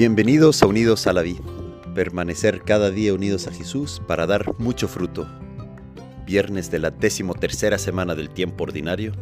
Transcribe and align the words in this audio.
Bienvenidos 0.00 0.62
a 0.62 0.66
Unidos 0.66 1.06
a 1.06 1.12
la 1.12 1.20
Vida. 1.20 1.42
Permanecer 1.94 2.62
cada 2.62 2.90
día 2.90 3.12
unidos 3.12 3.46
a 3.46 3.52
Jesús 3.52 4.00
para 4.08 4.26
dar 4.26 4.58
mucho 4.58 4.88
fruto. 4.88 5.28
Viernes 6.24 6.70
de 6.70 6.78
la 6.78 6.90
decimotercera 6.90 7.76
semana 7.76 8.14
del 8.14 8.30
tiempo 8.30 8.64
ordinario, 8.64 9.12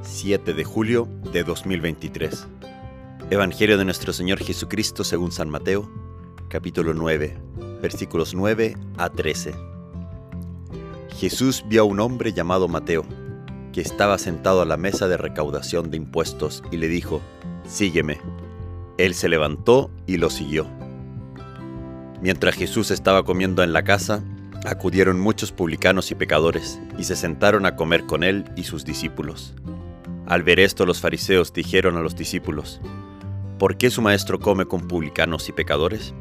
7 0.00 0.54
de 0.54 0.64
julio 0.64 1.06
de 1.34 1.44
2023. 1.44 2.46
Evangelio 3.28 3.76
de 3.76 3.84
nuestro 3.84 4.14
Señor 4.14 4.38
Jesucristo 4.38 5.04
según 5.04 5.32
San 5.32 5.50
Mateo, 5.50 5.92
capítulo 6.48 6.94
9, 6.94 7.36
versículos 7.82 8.32
9 8.32 8.74
a 8.96 9.10
13. 9.10 9.52
Jesús 11.14 11.62
vio 11.68 11.82
a 11.82 11.84
un 11.84 12.00
hombre 12.00 12.32
llamado 12.32 12.68
Mateo, 12.68 13.04
que 13.70 13.82
estaba 13.82 14.16
sentado 14.16 14.62
a 14.62 14.64
la 14.64 14.78
mesa 14.78 15.08
de 15.08 15.18
recaudación 15.18 15.90
de 15.90 15.98
impuestos, 15.98 16.64
y 16.70 16.78
le 16.78 16.88
dijo, 16.88 17.20
Sígueme. 17.66 18.18
Él 18.98 19.14
se 19.14 19.28
levantó 19.28 19.90
y 20.06 20.16
lo 20.16 20.30
siguió. 20.30 20.66
Mientras 22.20 22.54
Jesús 22.54 22.90
estaba 22.90 23.24
comiendo 23.24 23.62
en 23.62 23.72
la 23.72 23.82
casa, 23.82 24.22
acudieron 24.64 25.18
muchos 25.18 25.50
publicanos 25.50 26.10
y 26.10 26.14
pecadores, 26.14 26.80
y 26.98 27.04
se 27.04 27.16
sentaron 27.16 27.66
a 27.66 27.74
comer 27.74 28.04
con 28.06 28.22
él 28.22 28.44
y 28.56 28.64
sus 28.64 28.84
discípulos. 28.84 29.54
Al 30.26 30.42
ver 30.42 30.60
esto 30.60 30.86
los 30.86 31.00
fariseos 31.00 31.52
dijeron 31.52 31.96
a 31.96 32.00
los 32.00 32.14
discípulos, 32.14 32.80
¿por 33.58 33.76
qué 33.76 33.90
su 33.90 34.02
maestro 34.02 34.38
come 34.38 34.66
con 34.66 34.86
publicanos 34.86 35.48
y 35.48 35.52
pecadores? 35.52 36.14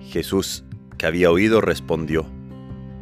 Jesús, 0.00 0.64
que 0.96 1.06
había 1.06 1.30
oído, 1.30 1.60
respondió, 1.60 2.26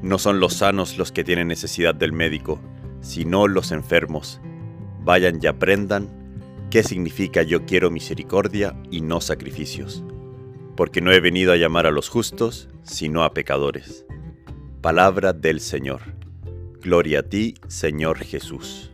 No 0.02 0.18
son 0.18 0.40
los 0.40 0.54
sanos 0.54 0.96
los 0.96 1.12
que 1.12 1.24
tienen 1.24 1.48
necesidad 1.48 1.94
del 1.94 2.12
médico, 2.12 2.60
sino 3.00 3.46
los 3.46 3.72
enfermos. 3.72 4.40
Vayan 5.04 5.38
y 5.40 5.46
aprendan 5.46 6.08
qué 6.70 6.82
significa 6.82 7.42
yo 7.42 7.64
quiero 7.66 7.90
misericordia 7.90 8.76
y 8.90 9.00
no 9.00 9.20
sacrificios, 9.20 10.04
porque 10.76 11.00
no 11.00 11.12
he 11.12 11.20
venido 11.20 11.52
a 11.52 11.56
llamar 11.56 11.86
a 11.86 11.90
los 11.90 12.08
justos, 12.08 12.68
sino 12.82 13.24
a 13.24 13.32
pecadores. 13.32 14.04
Palabra 14.80 15.32
del 15.32 15.60
Señor. 15.60 16.02
Gloria 16.80 17.20
a 17.20 17.22
ti, 17.24 17.54
Señor 17.68 18.18
Jesús. 18.18 18.92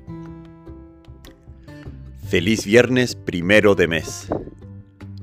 Feliz 2.28 2.64
viernes 2.64 3.14
primero 3.14 3.74
de 3.74 3.88
mes. 3.88 4.28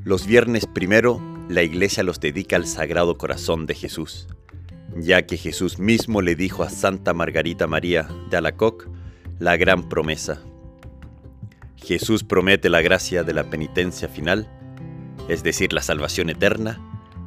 Los 0.03 0.27
viernes 0.27 0.67
primero, 0.67 1.19
la 1.49 1.63
iglesia 1.63 2.03
los 2.03 2.19
dedica 2.19 2.55
al 2.55 2.67
Sagrado 2.67 3.17
Corazón 3.17 3.65
de 3.65 3.73
Jesús, 3.73 4.27
ya 4.95 5.25
que 5.25 5.37
Jesús 5.37 5.79
mismo 5.79 6.21
le 6.21 6.35
dijo 6.35 6.61
a 6.61 6.69
Santa 6.69 7.13
Margarita 7.13 7.65
María 7.65 8.07
de 8.29 8.37
Alacoc 8.37 8.87
la 9.39 9.57
gran 9.57 9.89
promesa. 9.89 10.43
Jesús 11.89 12.23
promete 12.23 12.69
la 12.69 12.83
gracia 12.83 13.23
de 13.23 13.33
la 13.33 13.49
penitencia 13.49 14.07
final, 14.07 14.47
es 15.27 15.41
decir, 15.41 15.73
la 15.73 15.81
salvación 15.81 16.29
eterna, 16.29 16.79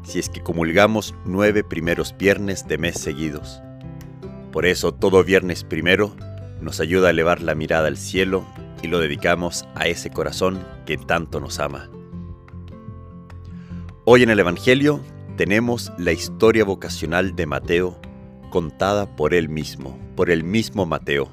si 0.04 0.20
es 0.20 0.28
que 0.28 0.40
comulgamos 0.40 1.16
nueve 1.24 1.64
primeros 1.64 2.16
viernes 2.16 2.68
de 2.68 2.78
mes 2.78 2.94
seguidos. 2.94 3.60
Por 4.52 4.64
eso 4.64 4.94
todo 4.94 5.24
viernes 5.24 5.64
primero 5.64 6.14
nos 6.60 6.78
ayuda 6.78 7.08
a 7.08 7.10
elevar 7.10 7.42
la 7.42 7.56
mirada 7.56 7.88
al 7.88 7.96
cielo 7.96 8.46
y 8.84 8.86
lo 8.86 9.00
dedicamos 9.00 9.66
a 9.74 9.88
ese 9.88 10.10
corazón 10.10 10.64
que 10.86 10.96
tanto 10.96 11.40
nos 11.40 11.58
ama. 11.58 11.90
Hoy 14.04 14.22
en 14.22 14.30
el 14.30 14.38
Evangelio 14.38 15.00
tenemos 15.36 15.90
la 15.98 16.12
historia 16.12 16.64
vocacional 16.64 17.34
de 17.34 17.46
Mateo 17.46 18.00
contada 18.50 19.16
por 19.16 19.34
él 19.34 19.48
mismo, 19.48 19.98
por 20.14 20.30
el 20.30 20.44
mismo 20.44 20.86
Mateo. 20.86 21.32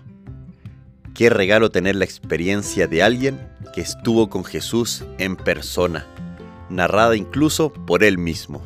Qué 1.19 1.29
regalo 1.29 1.69
tener 1.69 1.97
la 1.97 2.05
experiencia 2.05 2.87
de 2.87 3.03
alguien 3.03 3.45
que 3.75 3.81
estuvo 3.81 4.29
con 4.29 4.45
Jesús 4.45 5.03
en 5.17 5.35
persona, 5.35 6.07
narrada 6.69 7.17
incluso 7.17 7.73
por 7.73 8.05
él 8.05 8.17
mismo. 8.17 8.61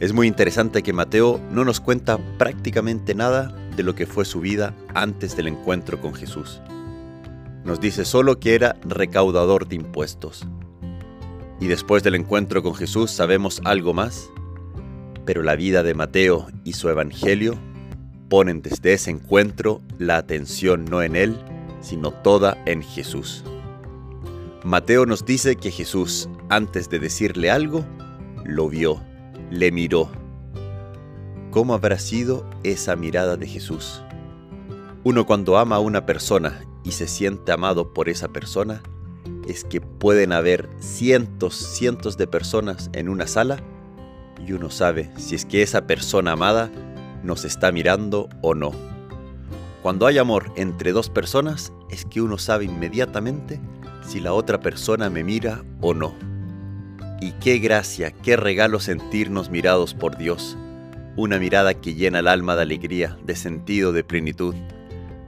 Es 0.00 0.12
muy 0.12 0.26
interesante 0.26 0.82
que 0.82 0.92
Mateo 0.92 1.40
no 1.52 1.64
nos 1.64 1.78
cuenta 1.78 2.18
prácticamente 2.38 3.14
nada 3.14 3.54
de 3.76 3.84
lo 3.84 3.94
que 3.94 4.04
fue 4.04 4.24
su 4.24 4.40
vida 4.40 4.74
antes 4.94 5.36
del 5.36 5.46
encuentro 5.46 6.00
con 6.00 6.12
Jesús. 6.12 6.60
Nos 7.64 7.80
dice 7.80 8.04
solo 8.04 8.40
que 8.40 8.56
era 8.56 8.74
recaudador 8.82 9.68
de 9.68 9.76
impuestos. 9.76 10.44
Y 11.60 11.68
después 11.68 12.02
del 12.02 12.16
encuentro 12.16 12.64
con 12.64 12.74
Jesús 12.74 13.12
sabemos 13.12 13.62
algo 13.64 13.94
más, 13.94 14.28
pero 15.24 15.44
la 15.44 15.54
vida 15.54 15.84
de 15.84 15.94
Mateo 15.94 16.48
y 16.64 16.72
su 16.72 16.88
evangelio 16.88 17.60
ponen 18.32 18.62
desde 18.62 18.94
ese 18.94 19.10
encuentro 19.10 19.82
la 19.98 20.16
atención 20.16 20.86
no 20.86 21.02
en 21.02 21.16
él, 21.16 21.36
sino 21.82 22.12
toda 22.12 22.56
en 22.64 22.80
Jesús. 22.80 23.44
Mateo 24.64 25.04
nos 25.04 25.26
dice 25.26 25.56
que 25.56 25.70
Jesús, 25.70 26.30
antes 26.48 26.88
de 26.88 26.98
decirle 26.98 27.50
algo, 27.50 27.84
lo 28.46 28.70
vio, 28.70 29.02
le 29.50 29.70
miró. 29.70 30.10
¿Cómo 31.50 31.74
habrá 31.74 31.98
sido 31.98 32.48
esa 32.62 32.96
mirada 32.96 33.36
de 33.36 33.46
Jesús? 33.46 34.02
Uno 35.04 35.26
cuando 35.26 35.58
ama 35.58 35.76
a 35.76 35.80
una 35.80 36.06
persona 36.06 36.64
y 36.84 36.92
se 36.92 37.08
siente 37.08 37.52
amado 37.52 37.92
por 37.92 38.08
esa 38.08 38.28
persona, 38.28 38.82
es 39.46 39.62
que 39.62 39.82
pueden 39.82 40.32
haber 40.32 40.70
cientos, 40.78 41.54
cientos 41.54 42.16
de 42.16 42.26
personas 42.28 42.88
en 42.94 43.10
una 43.10 43.26
sala 43.26 43.62
y 44.38 44.52
uno 44.52 44.70
sabe 44.70 45.10
si 45.18 45.34
es 45.34 45.44
que 45.44 45.60
esa 45.60 45.86
persona 45.86 46.32
amada 46.32 46.70
nos 47.22 47.44
está 47.44 47.72
mirando 47.72 48.28
o 48.40 48.54
no. 48.54 48.72
Cuando 49.82 50.06
hay 50.06 50.18
amor 50.18 50.52
entre 50.56 50.92
dos 50.92 51.10
personas 51.10 51.72
es 51.90 52.04
que 52.04 52.20
uno 52.20 52.38
sabe 52.38 52.66
inmediatamente 52.66 53.60
si 54.06 54.20
la 54.20 54.32
otra 54.32 54.60
persona 54.60 55.10
me 55.10 55.24
mira 55.24 55.64
o 55.80 55.94
no. 55.94 56.14
Y 57.20 57.32
qué 57.32 57.58
gracia, 57.58 58.10
qué 58.10 58.36
regalo 58.36 58.80
sentirnos 58.80 59.50
mirados 59.50 59.94
por 59.94 60.16
Dios. 60.16 60.56
Una 61.16 61.38
mirada 61.38 61.74
que 61.74 61.94
llena 61.94 62.20
el 62.20 62.28
alma 62.28 62.56
de 62.56 62.62
alegría, 62.62 63.18
de 63.24 63.36
sentido, 63.36 63.92
de 63.92 64.04
plenitud. 64.04 64.54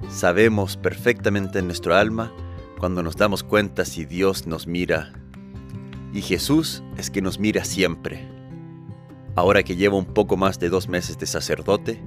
Sabemos 0.09 0.77
perfectamente 0.77 1.59
en 1.59 1.67
nuestro 1.67 1.95
alma 1.95 2.33
cuando 2.79 3.03
nos 3.03 3.17
damos 3.17 3.43
cuenta 3.43 3.85
si 3.85 4.05
Dios 4.05 4.47
nos 4.47 4.67
mira. 4.67 5.13
Y 6.13 6.23
Jesús 6.23 6.83
es 6.97 7.11
que 7.11 7.23
nos 7.23 7.39
mira 7.39 7.65
siempre. 7.65 8.34
Ahora 9.37 9.65
que 9.65 9.77
llevo 9.77 9.99
un 9.99 10.07
poco 10.07 10.37
más 10.37 10.61
de 10.61 10.69
dos 10.69 10.89
meses 10.89 11.19
de 11.19 11.27
sacerdote, 11.27 12.01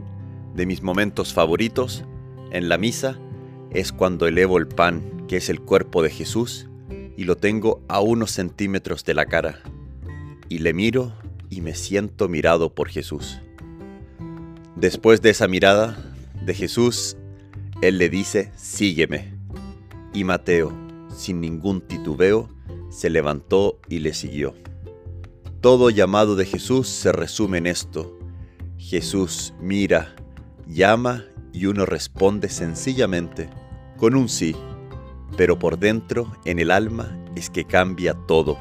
de 0.55 0.65
mis 0.65 0.81
momentos 0.81 1.33
favoritos 1.33 2.05
en 2.51 2.69
la 2.69 2.77
misa 2.77 3.19
es 3.71 3.91
cuando 3.91 4.27
elevo 4.27 4.57
el 4.57 4.67
pan, 4.67 5.25
que 5.27 5.37
es 5.37 5.49
el 5.49 5.59
cuerpo 5.59 6.01
de 6.01 6.09
Jesús, 6.09 6.67
y 7.17 7.25
lo 7.25 7.35
tengo 7.35 7.81
a 7.89 7.99
unos 7.99 8.31
centímetros 8.31 9.03
de 9.03 9.13
la 9.13 9.25
cara, 9.25 9.59
y 10.47 10.59
le 10.59 10.73
miro 10.73 11.13
y 11.49 11.61
me 11.61 11.75
siento 11.75 12.29
mirado 12.29 12.73
por 12.73 12.87
Jesús. 12.87 13.41
Después 14.77 15.21
de 15.21 15.31
esa 15.31 15.47
mirada 15.47 15.97
de 16.45 16.53
Jesús, 16.53 17.17
Él 17.81 17.97
le 17.97 18.09
dice, 18.09 18.51
sígueme. 18.55 19.33
Y 20.13 20.23
Mateo, 20.23 20.71
sin 21.13 21.41
ningún 21.41 21.81
titubeo, 21.81 22.49
se 22.89 23.09
levantó 23.09 23.79
y 23.89 23.99
le 23.99 24.13
siguió. 24.13 24.53
Todo 25.61 25.89
llamado 25.89 26.35
de 26.35 26.45
Jesús 26.45 26.87
se 26.87 27.11
resume 27.11 27.57
en 27.57 27.65
esto. 27.65 28.17
Jesús 28.77 29.55
mira, 29.59 30.15
llama 30.67 31.23
y 31.51 31.65
uno 31.65 31.87
responde 31.87 32.47
sencillamente 32.47 33.49
con 33.97 34.15
un 34.15 34.29
sí, 34.29 34.55
pero 35.35 35.57
por 35.57 35.79
dentro, 35.79 36.31
en 36.45 36.59
el 36.59 36.69
alma, 36.69 37.17
es 37.35 37.49
que 37.49 37.65
cambia 37.65 38.13
todo. 38.27 38.59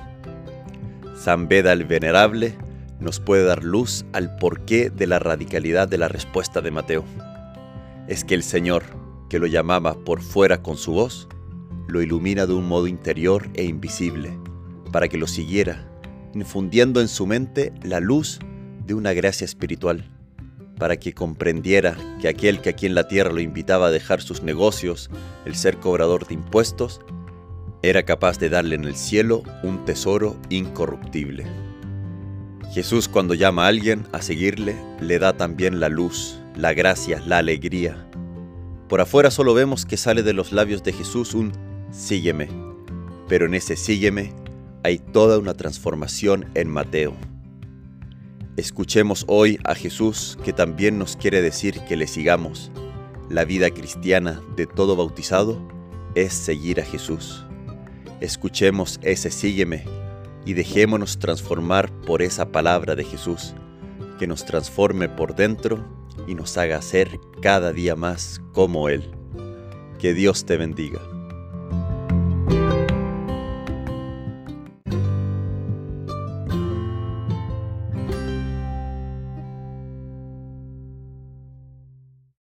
San 1.15 1.49
Beda 1.49 1.75
el 1.75 1.85
Venerable 1.85 2.57
nos 2.99 3.21
puede 3.21 3.45
dar 3.45 3.63
luz 3.63 4.07
al 4.15 4.37
porqué 4.37 4.89
de 4.89 5.07
la 5.07 5.19
radicalidad 5.19 5.89
de 5.89 5.99
la 5.99 6.09
respuesta 6.09 6.63
de 6.63 6.71
Mateo. 6.71 7.05
Es 8.09 8.25
que 8.25 8.35
el 8.35 8.43
Señor, 8.43 8.85
que 9.29 9.39
lo 9.39 9.47
llamaba 9.47 9.95
por 9.95 10.23
fuera 10.23 10.63
con 10.63 10.79
su 10.79 10.93
voz, 10.93 11.29
lo 11.89 12.01
ilumina 12.01 12.47
de 12.47 12.55
un 12.55 12.67
modo 12.67 12.87
interior 12.87 13.51
e 13.53 13.65
invisible, 13.65 14.39
para 14.93 15.09
que 15.09 15.19
lo 15.19 15.27
siguiera, 15.27 15.91
infundiendo 16.35 17.01
en 17.01 17.09
su 17.09 17.27
mente 17.27 17.73
la 17.83 18.01
luz 18.01 18.39
de 18.87 18.95
una 18.95 19.13
gracia 19.13 19.45
espiritual, 19.45 20.05
para 20.79 20.97
que 20.97 21.13
comprendiera 21.13 21.97
que 22.21 22.29
aquel 22.29 22.61
que 22.61 22.71
aquí 22.71 22.87
en 22.87 22.95
la 22.95 23.09
tierra 23.09 23.33
lo 23.33 23.41
invitaba 23.41 23.87
a 23.87 23.91
dejar 23.91 24.21
sus 24.21 24.43
negocios, 24.43 25.11
el 25.45 25.55
ser 25.55 25.79
cobrador 25.79 26.27
de 26.27 26.35
impuestos, 26.35 27.01
era 27.83 28.05
capaz 28.05 28.39
de 28.39 28.49
darle 28.49 28.75
en 28.75 28.85
el 28.85 28.97
cielo 28.97 29.43
un 29.63 29.85
tesoro 29.85 30.37
incorruptible. 30.51 31.47
Jesús 32.73 33.09
cuando 33.09 33.35
llama 33.35 33.65
a 33.65 33.69
alguien 33.69 34.07
a 34.13 34.21
seguirle, 34.21 34.77
le 35.01 35.19
da 35.19 35.37
también 35.37 35.81
la 35.81 35.89
luz, 35.89 36.39
la 36.57 36.75
gracia, 36.75 37.23
la 37.27 37.39
alegría. 37.39 38.07
Por 38.89 39.01
afuera 39.01 39.31
solo 39.31 39.55
vemos 39.55 39.87
que 39.87 39.97
sale 39.97 40.23
de 40.23 40.33
los 40.33 40.53
labios 40.53 40.83
de 40.83 40.93
Jesús 40.93 41.35
un 41.35 41.53
sígueme, 41.91 42.49
pero 43.29 43.47
en 43.47 43.55
ese 43.55 43.77
sígueme 43.77 44.33
hay 44.87 44.99
toda 44.99 45.41
una 45.41 45.53
transformación 45.53 46.47
en 46.55 46.69
Mateo. 46.69 47.17
Escuchemos 48.57 49.25
hoy 49.27 49.59
a 49.65 49.75
Jesús 49.75 50.39
que 50.45 50.53
también 50.53 50.97
nos 50.97 51.17
quiere 51.17 51.43
decir 51.43 51.81
que 51.89 51.97
le 51.97 52.07
sigamos. 52.07 52.71
La 53.29 53.45
vida 53.45 53.71
cristiana 53.71 54.41
de 54.57 54.67
todo 54.67 54.95
bautizado 54.95 55.61
es 56.15 56.33
seguir 56.33 56.81
a 56.81 56.85
Jesús. 56.85 57.45
Escuchemos 58.21 59.01
ese 59.03 59.33
sígueme 59.33 59.83
y 60.45 60.53
dejémonos 60.53 61.19
transformar 61.19 61.91
por 62.03 62.23
esa 62.23 62.53
palabra 62.53 62.95
de 62.95 63.03
Jesús, 63.03 63.57
que 64.21 64.29
nos 64.29 64.45
transforme 64.45 65.09
por 65.09 65.35
dentro 65.35 65.85
y 66.29 66.37
nos 66.37 66.57
haga 66.59 66.81
ser 66.81 67.19
cada 67.43 67.73
día 67.73 67.97
más 67.97 68.41
como 68.53 68.89
Él. 68.89 69.03
Que 69.99 70.15
Dios 70.15 70.45
te 70.45 70.57
bendiga. 70.57 71.16